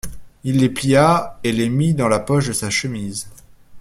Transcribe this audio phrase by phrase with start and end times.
[0.43, 3.27] Il les plia et les mit dans la poche de sa chemise.